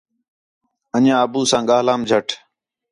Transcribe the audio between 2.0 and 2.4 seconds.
جَھٹ